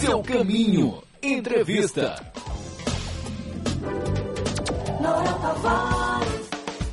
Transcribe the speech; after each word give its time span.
seu 0.00 0.22
caminho. 0.22 1.02
Entrevista. 1.20 2.32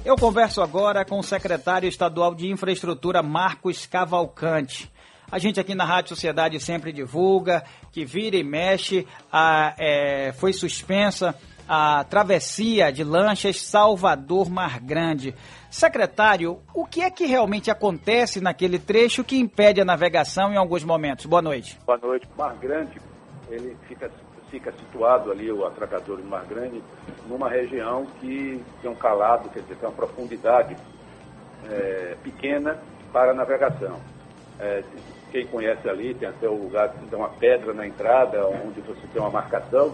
Eu 0.04 0.16
converso 0.16 0.62
agora 0.62 1.06
com 1.06 1.20
o 1.20 1.24
secretário 1.24 1.88
estadual 1.88 2.33
de 2.33 2.49
Infraestrutura, 2.49 3.22
Marcos 3.22 3.86
Cavalcante. 3.86 4.92
A 5.31 5.38
gente 5.38 5.60
aqui 5.60 5.76
na 5.76 5.86
Rádio 5.86 6.10
Sociedade 6.10 6.60
sempre 6.60 6.92
divulga 6.92 7.63
que 7.92 8.06
vira 8.06 8.38
e 8.38 8.44
mexe, 8.44 9.08
a, 9.31 9.76
é, 9.78 10.33
foi 10.33 10.51
suspensa 10.51 11.35
a 11.68 12.04
travessia 12.04 12.92
de 12.92 13.04
lanchas 13.04 13.62
Salvador-Mar 13.62 14.79
Grande. 14.79 15.36
Secretário, 15.70 16.59
o 16.73 16.86
que 16.86 17.02
é 17.02 17.09
que 17.09 17.26
realmente 17.26 17.70
acontece 17.70 18.40
naquele 18.40 18.80
trecho 18.80 19.23
que 19.23 19.38
impede 19.38 19.81
a 19.81 19.86
navegação 19.86 20.54
em 20.54 20.58
alguns 20.58 20.84
momentos? 20.84 21.26
Boa 21.26 21.41
noite. 21.41 21.77
Boa 21.86 21.98
noite. 21.98 22.27
Mar 22.38 22.55
Grande, 22.55 23.02
ele 23.49 23.75
fica, 23.88 24.09
fica 24.49 24.72
situado 24.72 25.31
ali, 25.31 25.52
o 25.52 25.66
atracador 25.66 26.17
de 26.17 26.27
Mar 26.27 26.45
Grande, 26.45 26.81
numa 27.27 27.49
região 27.49 28.05
que 28.22 28.63
tem 28.81 28.89
um 28.89 28.95
calado, 28.95 29.50
quer 29.50 29.61
dizer, 29.61 29.75
tem 29.75 29.89
uma 29.89 29.95
profundidade 29.95 30.77
é, 31.70 32.16
pequena 32.23 32.77
para 33.11 33.31
a 33.31 33.34
navegação. 33.34 34.00
É, 34.59 34.84
quem 35.31 35.45
conhece 35.47 35.89
ali, 35.89 36.13
tem 36.13 36.30
até 36.30 36.47
o 36.47 36.55
lugar, 36.55 36.89
tem 36.89 37.20
uma 37.20 37.27
pedra 37.27 37.73
na 37.73 37.86
entrada, 37.86 38.47
onde 38.47 38.80
você 38.80 39.05
tem 39.11 39.22
uma 39.22 39.31
marcação, 39.31 39.94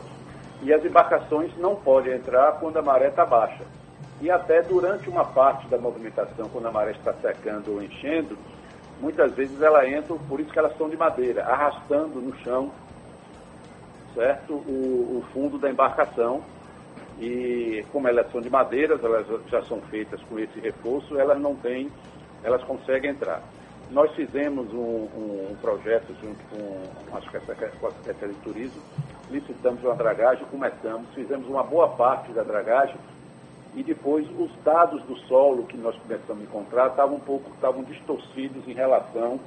e 0.62 0.74
as 0.74 0.84
embarcações 0.86 1.52
não 1.58 1.76
podem 1.76 2.14
entrar 2.14 2.54
quando 2.60 2.78
a 2.78 2.82
maré 2.82 3.08
está 3.08 3.26
baixa. 3.26 3.64
E 4.22 4.30
até 4.30 4.62
durante 4.62 5.10
uma 5.10 5.26
parte 5.26 5.68
da 5.68 5.78
movimentação, 5.78 6.48
quando 6.50 6.68
a 6.68 6.72
maré 6.72 6.92
está 6.92 7.14
secando 7.14 7.74
ou 7.74 7.82
enchendo, 7.82 8.38
muitas 9.00 9.34
vezes 9.34 9.60
ela 9.62 9.88
entra, 9.90 10.16
por 10.30 10.40
isso 10.40 10.52
que 10.52 10.60
elas 10.60 10.78
são 10.78 10.88
de 10.88 10.96
madeira, 10.96 11.44
arrastando 11.44 12.22
no 12.22 12.36
chão, 12.38 12.72
certo, 14.14 14.54
o, 14.54 15.18
o 15.18 15.26
fundo 15.34 15.58
da 15.58 15.70
embarcação. 15.70 16.44
E 17.20 17.86
como 17.92 18.08
elas 18.08 18.32
são 18.32 18.42
de 18.42 18.50
madeira, 18.50 19.00
elas 19.02 19.28
já 19.48 19.62
são 19.64 19.82
feitas 19.82 20.22
com 20.24 20.40
esse 20.40 20.60
reforço, 20.60 21.20
elas 21.20 21.40
não 21.40 21.56
têm, 21.56 21.92
elas 22.44 22.64
conseguem 22.64 23.12
entrar. 23.12 23.42
Nós 23.92 24.12
fizemos 24.16 24.72
um, 24.74 25.50
um, 25.52 25.56
projeto 25.60 26.16
junto 26.22 26.40
com, 26.50 27.18
acho 27.18 27.30
que 27.30 27.38
é 27.38 27.40
com 27.80 27.88
a 27.88 27.92
Secretaria 27.92 28.34
de 28.34 28.42
Turismo, 28.42 28.82
licitamos 29.32 29.84
uma 29.84 29.96
dragagem, 29.96 30.46
começamos, 30.52 31.08
fizemos 31.16 31.48
uma 31.48 31.64
boa 31.64 31.90
parte 31.90 32.32
da 32.34 32.44
dragagem 32.44 32.96
e 33.74 33.82
depois 33.82 34.28
os 34.38 34.52
dados 34.64 35.02
do 35.04 35.16
solo 35.28 35.66
que 35.66 35.78
nós 35.78 35.96
começamos 35.96 36.44
a 36.44 36.46
encontrar 36.46 36.88
estavam 36.88 37.16
um 37.16 37.20
pouco 37.22 37.50
estavam 37.52 37.84
distorcidos 37.84 38.68
em 38.68 38.74
relação 38.74 39.40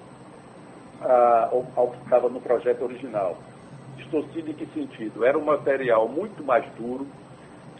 a, 1.02 1.48
ao, 1.52 1.66
ao, 1.76 1.88
que 1.90 2.02
estava 2.04 2.28
no 2.28 2.40
projeto 2.40 2.82
original. 2.82 3.36
Distorcido 3.96 4.50
em 4.50 4.54
que 4.54 4.66
sentido? 4.72 5.24
Era 5.24 5.38
um 5.38 5.44
material 5.44 6.08
muito 6.08 6.42
mais 6.42 6.64
duro 6.74 7.06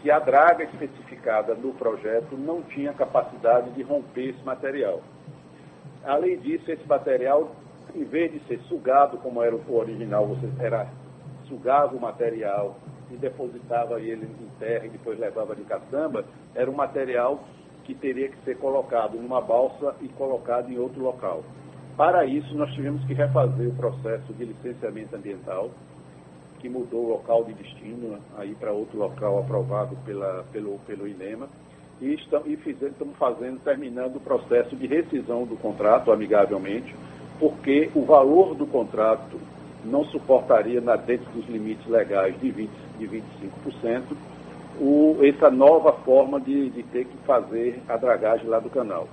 que 0.01 0.11
a 0.11 0.19
draga 0.19 0.63
especificada 0.63 1.55
no 1.55 1.73
projeto 1.73 2.37
não 2.37 2.61
tinha 2.61 2.93
capacidade 2.93 3.71
de 3.71 3.81
romper 3.81 4.29
esse 4.29 4.43
material. 4.45 5.01
Além 6.03 6.37
disso, 6.37 6.69
esse 6.71 6.87
material, 6.87 7.55
em 7.95 8.03
vez 8.03 8.31
de 8.31 8.39
ser 8.47 8.59
sugado, 8.69 9.17
como 9.17 9.41
era 9.41 9.55
o 9.55 9.75
original, 9.75 10.29
era 10.59 10.87
sugava 11.47 11.95
o 11.95 11.99
material 11.99 12.77
e 13.11 13.15
depositava 13.15 13.99
ele 13.99 14.25
em 14.25 14.59
terra 14.59 14.85
e 14.85 14.89
depois 14.89 15.19
levava 15.19 15.55
de 15.55 15.63
caçamba, 15.63 16.25
era 16.53 16.69
um 16.69 16.75
material 16.75 17.43
que 17.83 17.93
teria 17.93 18.29
que 18.29 18.37
ser 18.43 18.57
colocado 18.57 19.15
numa 19.17 19.39
balsa 19.39 19.95
e 20.01 20.07
colocado 20.09 20.71
em 20.71 20.77
outro 20.77 21.01
local. 21.01 21.43
Para 21.95 22.25
isso, 22.25 22.55
nós 22.55 22.73
tivemos 22.73 23.03
que 23.05 23.13
refazer 23.13 23.69
o 23.69 23.75
processo 23.75 24.33
de 24.33 24.45
licenciamento 24.45 25.15
ambiental, 25.15 25.69
que 26.59 26.67
mudou 26.67 27.05
o 27.05 27.09
local 27.09 27.43
de 27.43 27.53
destino 27.53 28.17
aí 28.37 28.55
para 28.55 28.71
outro 28.71 28.97
local 28.97 29.39
aprovado 29.39 29.95
pela, 30.03 30.43
pelo, 30.51 30.79
pelo 30.79 31.07
INEMA 31.07 31.47
e, 32.01 32.13
estamos, 32.15 32.47
e 32.47 32.57
fizemos, 32.57 32.93
estamos 32.93 33.15
fazendo, 33.17 33.59
terminando 33.63 34.17
o 34.17 34.19
processo 34.19 34.75
de 34.75 34.87
rescisão 34.87 35.45
do 35.45 35.55
contrato 35.55 36.11
amigavelmente, 36.11 36.93
porque 37.39 37.89
o 37.95 38.03
valor 38.03 38.55
do 38.55 38.65
contrato 38.65 39.39
não 39.85 40.03
suportaria, 40.05 40.81
na, 40.81 40.95
dentro 40.95 41.31
dos 41.31 41.45
limites 41.47 41.85
legais 41.87 42.39
de, 42.39 42.51
20, 42.51 42.69
de 42.97 43.07
25%, 43.07 44.03
o, 44.79 45.17
essa 45.21 45.49
nova 45.49 45.93
forma 45.93 46.39
de, 46.39 46.69
de, 46.69 46.83
ter 46.83 47.05
que 47.05 47.17
fazer 47.25 47.81
a 47.87 47.95
dragagem 47.95 48.47
lá 48.47 48.59
do 48.59 48.69
canal. 48.69 49.07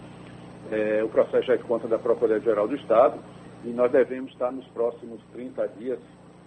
É, 0.70 1.02
o 1.04 1.08
processo 1.08 1.46
já 1.46 1.54
é 1.54 1.58
conta 1.58 1.86
da 1.86 1.98
Procuradoria-Geral 1.98 2.66
do 2.66 2.74
Estado 2.74 3.18
e 3.64 3.68
nós 3.68 3.92
devemos 3.92 4.32
estar 4.32 4.50
nos 4.50 4.66
próximos 4.68 5.20
30 5.32 5.68
dias 5.78 5.98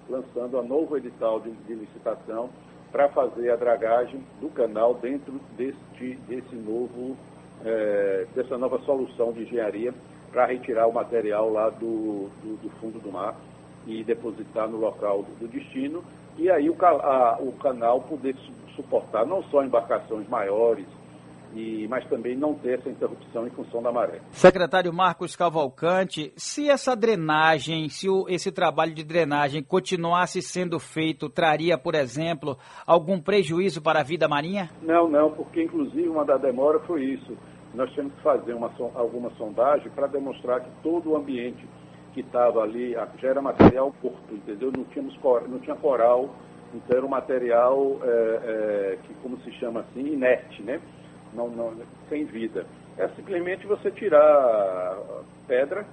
lançando 0.09 0.59
a 0.59 0.63
novo 0.63 0.97
edital 0.97 1.39
de, 1.39 1.51
de 1.51 1.73
licitação 1.73 2.49
para 2.91 3.09
fazer 3.09 3.51
a 3.51 3.55
dragagem 3.55 4.21
do 4.39 4.49
canal 4.49 4.93
dentro 4.93 5.33
deste, 5.57 6.15
desse 6.27 6.55
novo, 6.55 7.15
é, 7.63 8.25
dessa 8.35 8.57
nova 8.57 8.79
solução 8.79 9.31
de 9.31 9.43
engenharia 9.43 9.93
para 10.31 10.45
retirar 10.45 10.87
o 10.87 10.93
material 10.93 11.51
lá 11.51 11.69
do, 11.69 12.29
do, 12.41 12.61
do, 12.61 12.69
fundo 12.81 12.99
do 12.99 13.11
mar 13.11 13.35
e 13.85 14.03
depositar 14.03 14.67
no 14.67 14.77
local 14.77 15.23
do, 15.23 15.39
do 15.39 15.47
destino 15.47 16.03
e 16.37 16.49
aí 16.49 16.69
o, 16.69 16.75
a, 16.85 17.37
o 17.39 17.53
canal 17.53 18.01
poder 18.01 18.35
suportar 18.75 19.25
não 19.25 19.41
só 19.43 19.63
embarcações 19.63 20.27
maiores, 20.27 20.85
e, 21.53 21.87
mas 21.87 22.05
também 22.09 22.35
não 22.35 22.53
ter 22.53 22.79
essa 22.79 22.89
interrupção 22.89 23.47
em 23.47 23.49
função 23.49 23.81
da 23.81 23.89
maré. 23.89 24.19
Secretário 24.31 24.91
Marcos 24.91 25.37
Cavalcante, 25.37 26.33
se 26.35 26.69
essa 26.69 26.93
drenagem, 26.93 27.87
se 27.87 28.09
o, 28.09 28.25
esse 28.27 28.51
trabalho 28.51 28.93
de 28.93 29.05
drenagem 29.05 29.63
continuasse 29.63 30.41
sendo 30.41 30.77
feito, 30.77 31.29
traria, 31.29 31.77
por 31.77 31.95
exemplo, 31.95 32.57
algum 32.85 33.21
prejuízo 33.21 33.81
para 33.81 34.01
a 34.01 34.03
vida 34.03 34.27
marinha? 34.27 34.69
Não, 34.81 35.09
não, 35.09 35.31
porque 35.31 35.63
inclusive 35.63 36.09
uma 36.09 36.25
da 36.25 36.35
demora 36.35 36.79
foi 36.81 37.05
isso. 37.05 37.37
Nós 37.73 37.89
tínhamos 37.91 38.13
que 38.15 38.21
fazer 38.21 38.53
uma, 38.53 38.69
alguma 38.93 39.29
sondagem 39.37 39.89
para 39.91 40.07
demonstrar 40.07 40.59
que 40.59 40.69
todo 40.83 41.11
o 41.11 41.15
ambiente 41.15 41.65
que 42.15 42.21
estava 42.21 42.63
ali 42.63 42.95
já 43.21 43.27
era 43.27 43.41
material 43.41 43.93
porto, 44.01 44.33
entendeu? 44.33 44.71
Não, 44.71 44.85
tínhamos, 44.85 45.19
não 45.49 45.59
tinha 45.59 45.75
coral, 45.75 46.33
então 46.73 46.95
era 46.95 47.05
um 47.05 47.09
material 47.09 47.99
é, 48.01 48.07
é, 48.07 48.97
que, 49.03 49.13
como 49.15 49.37
se 49.41 49.51
chama 49.51 49.81
assim, 49.81 50.13
inerte, 50.13 50.63
né? 50.63 50.79
não, 51.35 51.49
não, 51.49 51.73
sem 52.07 52.23
vida. 52.23 52.65
É 52.97 53.09
simplesmente 53.09 53.67
você 53.67 53.91
tirar 53.91 54.97
pedra, 55.45 55.85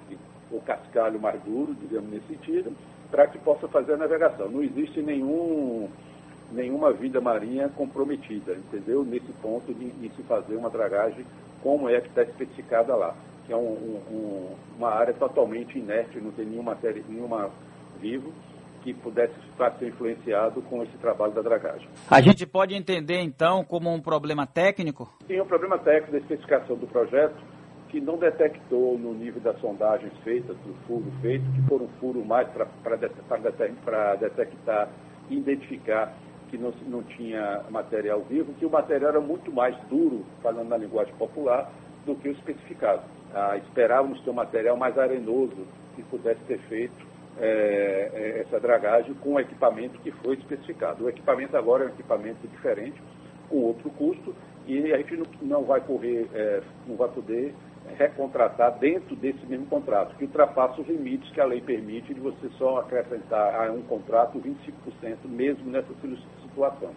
ou 0.53 0.61
cascalho 0.61 1.21
mais 1.21 1.43
duro, 1.43 1.75
digamos 1.75 2.09
nesse 2.09 2.27
sentido, 2.28 2.72
para 3.11 3.27
que 3.27 3.38
possa 3.38 3.66
fazer 3.66 3.94
a 3.94 3.97
navegação. 3.97 4.49
Não 4.49 4.62
existe 4.62 5.03
nenhum, 5.03 5.88
nenhuma 6.53 6.93
vida 6.93 7.21
marinha 7.21 7.69
comprometida, 7.69 8.53
entendeu? 8.53 9.03
Nesse 9.03 9.32
ponto 9.43 9.75
de, 9.75 9.91
de 9.91 10.09
se 10.15 10.22
fazer 10.22 10.55
uma 10.55 10.71
dragagem 10.71 11.27
como 11.62 11.88
é 11.88 12.00
que 12.00 12.09
está 12.09 12.22
especificada 12.22 12.94
lá, 12.94 13.15
que 13.47 13.53
é 13.53 13.57
um, 13.57 14.01
um, 14.11 14.55
uma 14.77 14.91
área 14.91 15.15
totalmente 15.15 15.79
inerte, 15.79 16.21
não 16.21 16.31
tem 16.33 16.47
nenhuma 16.47 16.75
matéria, 16.75 17.03
nenhuma 17.09 17.51
vivo, 18.01 18.33
que 18.83 18.93
pudesse 18.93 19.35
estar 19.51 19.71
ser 19.79 19.89
influenciado 19.89 20.61
com 20.63 20.83
esse 20.83 20.97
trabalho 20.99 21.33
da 21.33 21.41
dragagem. 21.41 21.89
A 22.11 22.21
gente 22.21 22.45
pode 22.47 22.75
entender, 22.75 23.21
então, 23.21 23.65
como 23.65 23.93
um 23.93 24.01
problema 24.01 24.47
técnico? 24.47 25.09
Sim, 25.27 25.41
um 25.41 25.47
problema 25.47 25.79
técnico 25.79 26.13
da 26.13 26.19
especificação 26.19 26.77
do 26.77 26.87
projeto, 26.87 27.37
que 27.89 28.01
não 28.01 28.17
detectou 28.17 28.99
no 28.99 29.13
nível 29.15 29.41
das 29.41 29.61
sondagens 29.61 30.13
feitas, 30.25 30.57
do 30.59 30.75
furo 30.87 31.13
feito, 31.21 31.45
que 31.53 31.63
foram 31.69 31.85
um 31.85 32.01
furo 32.01 32.25
mais 32.25 32.49
para 32.49 32.97
detectar 34.17 34.89
e 35.31 35.37
identificar 35.37 36.13
que 36.51 36.59
não, 36.59 36.73
não 36.87 37.03
tinha 37.03 37.63
material 37.71 38.21
vivo, 38.29 38.53
que 38.55 38.67
o 38.67 38.71
material 38.71 39.11
era 39.11 39.21
muito 39.21 39.53
mais 39.53 39.77
duro, 39.89 40.25
falando 40.43 40.69
na 40.69 40.77
linguagem 40.77 41.15
popular, 41.15 41.71
do 42.05 42.15
que 42.15 42.29
o 42.29 42.33
especificado. 42.33 43.03
Ah, 43.35 43.57
esperávamos 43.57 44.21
ter 44.23 44.31
um 44.31 44.35
material 44.35 44.77
mais 44.77 44.99
arenoso 44.99 45.67
que 45.95 46.03
pudesse 46.05 46.41
ser 46.47 46.59
feito 46.69 47.13
é, 47.41 48.44
essa 48.44 48.61
dragagem 48.61 49.15
com 49.15 49.35
o 49.35 49.41
equipamento 49.41 49.99
que 50.00 50.11
foi 50.11 50.35
especificado. 50.37 51.05
O 51.05 51.09
equipamento 51.09 51.56
agora 51.56 51.85
é 51.85 51.87
um 51.87 51.91
equipamento 51.91 52.47
diferente, 52.49 53.00
com 53.49 53.56
outro 53.59 53.91
custo, 53.91 54.35
e 54.67 54.93
a 54.93 54.99
gente 54.99 55.17
não, 55.17 55.26
não 55.43 55.65
vai 55.65 55.81
correr, 55.81 56.29
é, 56.35 56.62
não 56.87 56.97
vai 56.97 57.09
poder 57.09 57.55
recontratar 57.99 58.79
dentro 58.79 59.17
desse 59.17 59.44
mesmo 59.47 59.67
contrato, 59.67 60.17
que 60.17 60.25
ultrapassa 60.25 60.81
os 60.81 60.87
limites 60.87 61.31
que 61.32 61.41
a 61.41 61.44
lei 61.44 61.61
permite 61.61 62.15
de 62.15 62.21
você 62.21 62.49
só 62.56 62.79
acrescentar 62.79 63.55
a 63.55 63.73
um 63.73 63.82
contrato 63.82 64.41
25% 64.41 65.17
mesmo 65.25 65.71
nessa 65.71 65.93
situação. 66.43 66.91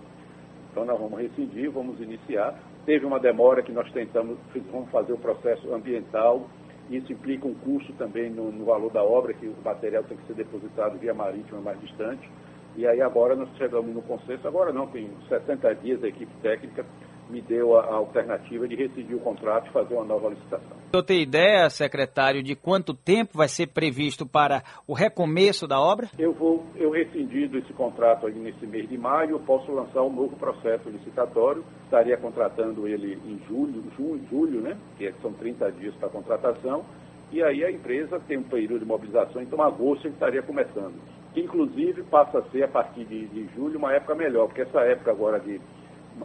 Então 0.75 0.83
nós 0.83 0.99
vamos 0.99 1.17
rescindir, 1.17 1.71
vamos 1.71 2.01
iniciar. 2.01 2.53
Teve 2.85 3.05
uma 3.05 3.17
demora 3.17 3.63
que 3.63 3.71
nós 3.71 3.89
tentamos, 3.93 4.37
vamos 4.69 4.89
fazer 4.89 5.13
o 5.13 5.17
processo 5.17 5.73
ambiental, 5.73 6.49
isso 6.89 7.13
implica 7.13 7.47
um 7.47 7.53
custo 7.53 7.93
também 7.93 8.29
no, 8.29 8.51
no, 8.51 8.65
valor 8.65 8.91
da 8.91 9.01
obra, 9.01 9.33
que 9.33 9.47
o 9.47 9.55
material 9.63 10.03
tem 10.03 10.17
que 10.17 10.27
ser 10.27 10.33
depositado 10.33 10.99
via 10.99 11.13
marítima 11.13 11.61
mais 11.61 11.79
distante. 11.79 12.29
E 12.75 12.85
aí 12.85 13.01
agora 13.01 13.37
nós 13.37 13.47
chegamos 13.55 13.95
no 13.95 14.01
consenso, 14.01 14.45
agora 14.45 14.73
não, 14.73 14.85
tem 14.87 15.09
60 15.29 15.75
dias 15.75 16.03
a 16.03 16.09
equipe 16.09 16.31
técnica 16.41 16.85
me 17.29 17.41
deu 17.41 17.77
a, 17.77 17.81
a 17.85 17.95
alternativa 17.95 18.67
de 18.67 18.75
rescindir 18.75 19.15
o 19.15 19.19
contrato 19.19 19.67
e 19.67 19.71
fazer 19.71 19.93
uma 19.93 20.05
nova 20.05 20.29
licitação. 20.29 20.77
Eu 20.93 21.03
tenho 21.03 21.21
ideia, 21.21 21.69
secretário, 21.69 22.41
de 22.41 22.55
quanto 22.55 22.93
tempo 22.93 23.37
vai 23.37 23.47
ser 23.47 23.67
previsto 23.67 24.25
para 24.25 24.63
o 24.87 24.93
recomeço 24.93 25.67
da 25.67 25.79
obra? 25.79 26.09
Eu 26.17 26.33
vou, 26.33 26.63
eu 26.75 26.91
rescindindo 26.91 27.57
esse 27.57 27.73
contrato 27.73 28.27
aí 28.27 28.35
nesse 28.35 28.65
mês 28.65 28.87
de 28.87 28.97
maio, 28.97 29.31
eu 29.31 29.39
posso 29.39 29.71
lançar 29.71 30.01
um 30.03 30.13
novo 30.13 30.35
processo 30.35 30.89
licitatório. 30.89 31.65
Estaria 31.83 32.17
contratando 32.17 32.87
ele 32.87 33.19
em 33.25 33.39
julho, 33.47 33.83
junho, 33.97 34.21
julho, 34.29 34.61
né? 34.61 34.77
Que 34.97 35.11
são 35.21 35.33
30 35.33 35.71
dias 35.73 35.95
para 35.95 36.07
a 36.07 36.11
contratação. 36.11 36.85
E 37.31 37.43
aí 37.43 37.63
a 37.63 37.71
empresa 37.71 38.19
tem 38.27 38.37
um 38.37 38.43
período 38.43 38.79
de 38.79 38.85
mobilização, 38.85 39.41
então 39.41 39.61
agosto 39.61 40.05
ele 40.05 40.13
estaria 40.13 40.41
começando. 40.41 40.93
Inclusive 41.35 42.03
passa 42.03 42.39
a 42.39 42.43
ser 42.43 42.63
a 42.63 42.67
partir 42.67 43.03
de, 43.03 43.27
de 43.27 43.49
julho 43.53 43.77
uma 43.77 43.91
época 43.93 44.15
melhor, 44.15 44.47
porque 44.47 44.61
essa 44.61 44.79
época 44.81 45.11
agora 45.11 45.39
de 45.39 45.59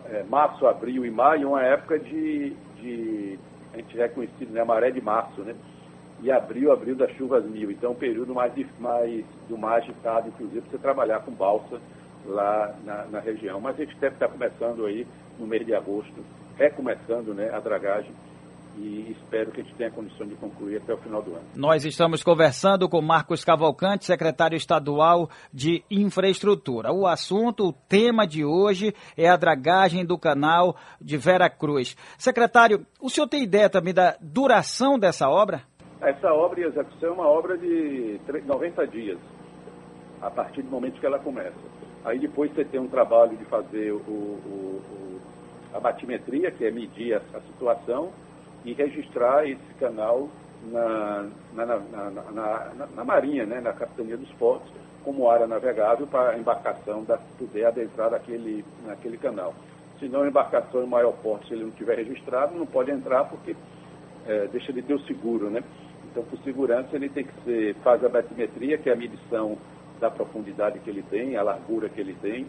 é, 0.07 0.23
março, 0.25 0.67
abril 0.67 1.05
e 1.05 1.11
maio, 1.11 1.49
uma 1.49 1.63
época 1.63 1.99
de, 1.99 2.51
de 2.81 3.39
a 3.73 3.77
gente 3.77 4.01
é 4.01 4.09
conhecido, 4.09 4.53
né, 4.53 4.65
maré 4.65 4.91
de 4.91 5.01
março, 5.01 5.41
né? 5.43 5.55
E 6.23 6.31
abril, 6.31 6.71
abril 6.71 6.97
das 6.97 7.11
chuvas 7.13 7.45
mil. 7.45 7.71
Então, 7.71 7.93
um 7.93 7.97
período 7.97 8.35
mais, 8.35 8.53
mais 8.79 9.25
do 9.49 9.57
mar 9.57 9.77
agitado, 9.77 10.29
inclusive, 10.29 10.61
para 10.61 10.71
você 10.71 10.79
trabalhar 10.79 11.21
com 11.21 11.33
balsa 11.33 11.81
lá 12.27 12.75
na, 12.85 13.05
na, 13.07 13.21
região. 13.21 13.61
Mas 13.61 13.77
a 13.81 13.85
gente 13.85 13.97
deve 13.97 14.17
estar 14.17 14.29
começando 14.29 14.85
aí 14.85 15.07
no 15.39 15.47
mês 15.47 15.65
de 15.65 15.75
agosto, 15.75 16.23
recomeçando 16.59 17.33
né, 17.33 17.51
a 17.55 17.59
dragagem 17.59 18.13
e 18.81 19.13
espero 19.13 19.51
que 19.51 19.61
a 19.61 19.65
gente 19.65 19.77
tenha 19.77 19.91
condição 19.91 20.27
de 20.27 20.35
concluir 20.37 20.79
até 20.79 20.95
o 20.95 20.97
final 20.97 21.23
do 21.23 21.35
ano. 21.35 21.45
Nós 21.55 21.85
estamos 21.85 22.23
conversando 22.23 22.89
com 22.89 23.03
Marcos 23.03 23.45
Cavalcante, 23.45 24.07
secretário 24.07 24.57
estadual 24.57 25.29
de 25.53 25.85
Infraestrutura. 25.91 26.93
O 26.93 27.07
assunto, 27.07 27.69
o 27.69 27.73
tema 27.73 28.27
de 28.27 28.45
hoje 28.45 28.95
é 29.17 29.29
a 29.29 29.37
dragagem 29.37 30.05
do 30.05 30.19
canal 30.19 30.77
de 31.01 31.17
Vera 31.19 31.51
Cruz. 31.51 31.95
Secretário, 32.17 32.87
o 33.01 33.11
senhor 33.11 33.29
tem 33.29 33.43
ideia 33.43 33.69
também 33.69 33.93
da 33.93 34.17
duração 34.21 34.99
dessa 34.99 35.29
obra? 35.29 35.63
Essa 36.01 36.33
obra 36.33 36.61
e 36.61 36.65
execução 36.65 37.11
é 37.11 37.13
uma 37.13 37.29
obra 37.29 37.59
de 37.59 38.19
90 38.47 38.87
dias, 38.87 39.19
a 40.23 40.31
partir 40.31 40.63
do 40.63 40.71
momento 40.71 40.99
que 40.99 41.05
ela 41.05 41.19
começa. 41.19 41.59
Aí 42.03 42.19
depois 42.19 42.51
você 42.53 42.65
tem 42.65 42.81
um 42.81 42.89
trabalho 42.89 43.37
de 43.37 43.45
fazer 43.45 43.93
o, 43.93 43.99
o, 43.99 44.81
o 44.89 45.21
a 45.73 45.79
batimetria, 45.79 46.51
que 46.51 46.65
é 46.65 46.71
medir 46.71 47.15
a, 47.15 47.21
a 47.35 47.41
situação, 47.43 48.11
e 48.65 48.73
registrar 48.73 49.49
esse 49.49 49.75
canal 49.79 50.29
na, 50.71 51.27
na, 51.55 51.67
na, 51.67 52.87
na, 52.95 53.05
Marinha, 53.05 53.47
né, 53.47 53.61
na 53.61 53.73
Capitania 53.73 54.17
dos 54.17 54.31
Portos, 54.33 54.71
como 55.05 55.31
área 55.31 55.47
navegável 55.47 56.07
para 56.07 56.31
a 56.31 56.39
embarcação 56.39 57.05
da, 57.05 57.17
poder 57.39 57.65
adentrar 57.65 58.11
naquele, 58.11 58.65
naquele 58.87 59.17
canal. 59.17 59.55
Se 59.99 60.09
não, 60.09 60.23
a 60.23 60.29
embarcação 60.29 60.83
em 60.83 60.87
maior 60.87 61.13
porte, 61.23 61.49
se 61.49 61.55
ele 61.55 61.65
não 61.65 61.71
tiver 61.71 61.97
registrado, 61.97 62.55
não 62.55 62.67
pode 62.67 62.91
entrar 62.91 63.25
porque 63.25 63.57
é, 64.27 64.47
deixa 64.49 64.73
de 64.73 64.83
ter 64.83 64.95
o 64.95 65.01
seguro, 65.01 65.51
né? 65.51 65.63
Então, 66.11 66.23
por 66.25 66.39
segurança, 66.41 66.97
ele 66.97 67.09
tem 67.09 67.25
que 67.25 67.45
ser, 67.45 67.75
faz 67.77 68.05
a 68.05 68.09
batimetria, 68.09 68.77
que 68.77 68.91
é 68.91 68.93
a 68.93 68.97
medição 68.97 69.57
da 70.01 70.11
profundidade 70.11 70.79
que 70.81 70.91
ele 70.91 71.03
tem, 71.03 71.37
a 71.37 71.43
largura 71.43 71.89
que 71.89 72.01
ele 72.01 72.15
tem, 72.21 72.47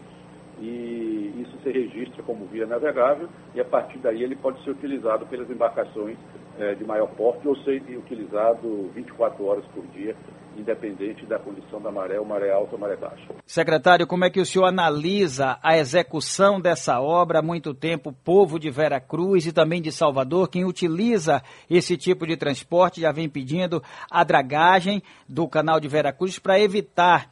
e 0.60 1.42
isso 1.42 1.56
se 1.62 1.70
registra 1.70 2.22
como 2.22 2.46
via 2.46 2.66
navegável 2.66 3.28
e 3.54 3.60
a 3.60 3.64
partir 3.64 3.98
daí 3.98 4.22
ele 4.22 4.36
pode 4.36 4.62
ser 4.62 4.70
utilizado 4.70 5.26
pelas 5.26 5.48
embarcações 5.50 6.16
eh, 6.58 6.74
de 6.74 6.84
maior 6.84 7.08
porte 7.08 7.48
ou 7.48 7.56
ser 7.64 7.82
utilizado 7.96 8.90
24 8.94 9.42
horas 9.44 9.64
por 9.74 9.86
dia, 9.86 10.14
independente 10.54 11.24
da 11.24 11.38
condição 11.38 11.80
da 11.80 11.90
maré, 11.90 12.20
ou 12.20 12.26
maré 12.26 12.52
alta 12.52 12.74
ou 12.74 12.78
maré 12.78 12.94
baixa. 12.94 13.26
Secretário, 13.46 14.06
como 14.06 14.26
é 14.26 14.30
que 14.30 14.38
o 14.38 14.44
senhor 14.44 14.66
analisa 14.66 15.58
a 15.62 15.78
execução 15.78 16.60
dessa 16.60 17.00
obra 17.00 17.38
há 17.38 17.42
muito 17.42 17.72
tempo, 17.72 18.12
povo 18.12 18.58
de 18.58 18.68
Vera 18.68 19.00
Cruz 19.00 19.46
e 19.46 19.52
também 19.52 19.80
de 19.80 19.90
Salvador, 19.90 20.50
quem 20.50 20.66
utiliza 20.66 21.42
esse 21.70 21.96
tipo 21.96 22.26
de 22.26 22.36
transporte 22.36 23.00
já 23.00 23.10
vem 23.10 23.30
pedindo 23.30 23.82
a 24.10 24.22
dragagem 24.22 25.02
do 25.26 25.48
canal 25.48 25.80
de 25.80 25.88
Vera 25.88 26.12
Cruz 26.12 26.38
para 26.38 26.60
evitar 26.60 27.31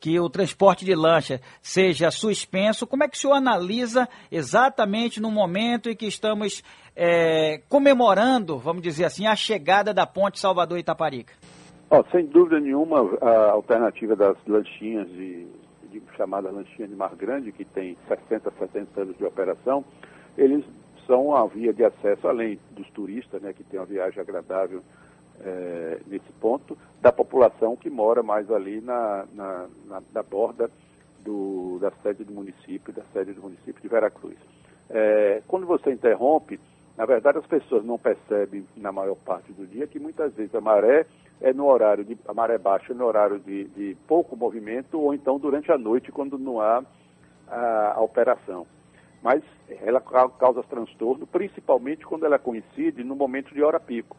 que 0.00 0.18
o 0.18 0.28
transporte 0.28 0.84
de 0.84 0.94
lancha 0.94 1.40
seja 1.60 2.10
suspenso, 2.10 2.86
como 2.86 3.04
é 3.04 3.08
que 3.08 3.16
o 3.16 3.20
senhor 3.20 3.34
analisa 3.34 4.08
exatamente 4.30 5.20
no 5.20 5.30
momento 5.30 5.90
em 5.90 5.96
que 5.96 6.06
estamos 6.06 6.62
é, 6.94 7.60
comemorando, 7.68 8.58
vamos 8.58 8.82
dizer 8.82 9.04
assim, 9.04 9.26
a 9.26 9.36
chegada 9.36 9.92
da 9.92 10.06
ponte 10.06 10.38
Salvador-Itaparica? 10.38 11.32
Oh, 11.90 12.04
sem 12.10 12.26
dúvida 12.26 12.60
nenhuma, 12.60 12.98
a 13.22 13.50
alternativa 13.52 14.14
das 14.14 14.36
lanchinhas 14.46 15.08
de, 15.08 15.46
de 15.90 16.02
chamada 16.16 16.50
lanchinha 16.50 16.86
de 16.86 16.94
Mar 16.94 17.14
Grande, 17.16 17.50
que 17.50 17.64
tem 17.64 17.96
60, 18.08 18.52
70 18.58 19.00
anos 19.00 19.16
de 19.16 19.24
operação, 19.24 19.84
eles 20.36 20.64
são 21.06 21.34
a 21.34 21.46
via 21.46 21.72
de 21.72 21.82
acesso, 21.82 22.28
além 22.28 22.58
dos 22.72 22.88
turistas, 22.90 23.40
né, 23.40 23.54
que 23.54 23.64
tem 23.64 23.80
uma 23.80 23.86
viagem 23.86 24.20
agradável 24.20 24.82
é, 25.44 26.00
nesse 26.06 26.32
ponto, 26.40 26.76
da 27.00 27.12
população 27.12 27.76
que 27.76 27.90
mora 27.90 28.22
mais 28.22 28.50
ali 28.50 28.80
na, 28.80 29.26
na, 29.34 29.66
na, 29.86 30.02
na 30.12 30.22
borda 30.22 30.70
do, 31.20 31.78
da 31.80 31.90
sede 32.02 32.24
do 32.24 32.32
município, 32.32 32.92
da 32.92 33.02
sede 33.12 33.32
do 33.32 33.42
município 33.42 33.80
de 33.80 33.88
Veracruz. 33.88 34.36
É, 34.90 35.42
quando 35.46 35.66
você 35.66 35.92
interrompe, 35.92 36.58
na 36.96 37.04
verdade 37.04 37.38
as 37.38 37.46
pessoas 37.46 37.84
não 37.84 37.98
percebem 37.98 38.66
na 38.76 38.90
maior 38.90 39.16
parte 39.16 39.52
do 39.52 39.66
dia 39.66 39.86
que 39.86 39.98
muitas 39.98 40.32
vezes 40.34 40.54
a 40.54 40.60
maré 40.60 41.06
é 41.40 41.52
no 41.52 41.66
horário 41.66 42.04
de 42.04 42.18
a 42.26 42.34
maré 42.34 42.58
baixa 42.58 42.92
é 42.92 42.96
no 42.96 43.04
horário 43.04 43.38
de, 43.38 43.64
de 43.68 43.96
pouco 44.06 44.36
movimento 44.36 44.98
ou 44.98 45.14
então 45.14 45.38
durante 45.38 45.70
a 45.70 45.78
noite 45.78 46.10
quando 46.10 46.38
não 46.38 46.60
há 46.60 46.82
a, 47.46 47.92
a 47.96 48.00
operação. 48.00 48.66
Mas 49.22 49.42
ela 49.82 50.00
causa 50.00 50.62
transtorno, 50.62 51.26
principalmente 51.26 52.06
quando 52.06 52.24
ela 52.24 52.38
coincide 52.38 53.04
no 53.04 53.16
momento 53.16 53.52
de 53.52 53.62
hora 53.62 53.78
pico 53.78 54.16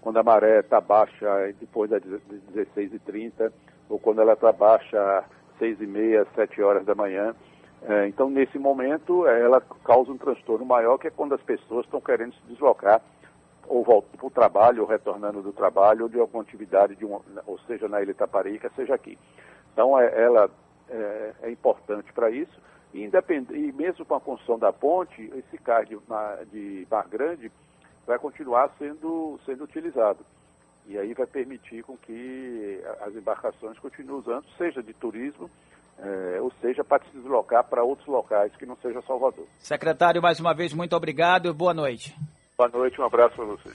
quando 0.00 0.18
a 0.18 0.22
maré 0.22 0.60
está 0.60 0.80
baixa 0.80 1.52
depois 1.58 1.90
das 1.90 2.02
16h30, 2.02 3.52
ou 3.88 3.98
quando 3.98 4.20
ela 4.20 4.34
está 4.34 4.52
baixa 4.52 5.18
às 5.18 5.60
6h30, 5.60 6.26
7 6.34 6.62
horas 6.62 6.84
da 6.84 6.94
manhã. 6.94 7.34
É, 7.82 8.08
então, 8.08 8.28
nesse 8.28 8.58
momento, 8.58 9.26
ela 9.26 9.60
causa 9.84 10.10
um 10.10 10.18
transtorno 10.18 10.64
maior, 10.64 10.98
que 10.98 11.06
é 11.06 11.10
quando 11.10 11.34
as 11.34 11.42
pessoas 11.42 11.84
estão 11.84 12.00
querendo 12.00 12.34
se 12.34 12.42
deslocar, 12.48 13.00
ou 13.66 13.84
voltando 13.84 14.18
para 14.18 14.26
o 14.26 14.30
trabalho, 14.30 14.82
ou 14.82 14.88
retornando 14.88 15.42
do 15.42 15.52
trabalho, 15.52 16.04
ou 16.04 16.08
de 16.08 16.18
alguma 16.18 16.42
atividade, 16.42 16.96
de 16.96 17.04
ou 17.04 17.58
seja 17.66 17.88
na 17.88 18.02
Ilha 18.02 18.10
Itaparica, 18.10 18.70
seja 18.74 18.94
aqui. 18.94 19.18
Então, 19.72 19.98
é, 19.98 20.20
ela 20.20 20.50
é, 20.88 21.32
é 21.42 21.50
importante 21.50 22.12
para 22.12 22.30
isso. 22.30 22.60
E, 22.92 23.04
e 23.04 23.72
mesmo 23.72 24.04
com 24.04 24.14
a 24.14 24.20
construção 24.20 24.58
da 24.58 24.72
ponte, 24.72 25.30
esse 25.36 25.58
cais 25.58 25.88
de, 25.88 25.98
de 26.50 26.86
Mar 26.90 27.06
Grande 27.06 27.52
continuar 28.38 28.70
sendo, 28.78 29.38
sendo 29.44 29.64
utilizado. 29.64 30.24
E 30.86 30.96
aí 30.96 31.12
vai 31.12 31.26
permitir 31.26 31.82
com 31.82 31.96
que 31.96 32.80
as 33.00 33.14
embarcações 33.14 33.78
continuem 33.78 34.20
usando, 34.20 34.44
seja 34.56 34.82
de 34.82 34.94
turismo, 34.94 35.50
é, 35.98 36.40
ou 36.40 36.50
seja, 36.60 36.84
para 36.84 37.04
se 37.04 37.10
deslocar 37.10 37.64
para 37.64 37.82
outros 37.82 38.06
locais 38.06 38.54
que 38.56 38.64
não 38.64 38.76
seja 38.76 39.02
Salvador. 39.02 39.46
Secretário, 39.58 40.22
mais 40.22 40.38
uma 40.40 40.54
vez, 40.54 40.72
muito 40.72 40.94
obrigado 40.96 41.48
e 41.48 41.52
boa 41.52 41.74
noite. 41.74 42.16
Boa 42.56 42.70
noite, 42.70 43.00
um 43.00 43.04
abraço 43.04 43.34
para 43.34 43.44
você. 43.44 43.70